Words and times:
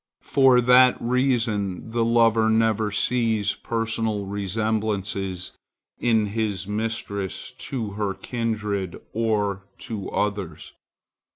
For 0.23 0.61
that 0.61 0.99
reason 0.99 1.91
the 1.91 2.03
lover 2.03 2.49
never 2.49 2.89
sees 2.89 3.53
personal 3.53 4.25
resemblances 4.25 5.51
in 5.99 6.25
his 6.33 6.65
mistress 6.65 7.51
to 7.59 7.91
her 7.91 8.15
kindred 8.15 8.99
or 9.13 9.61
to 9.81 10.09
others. 10.09 10.73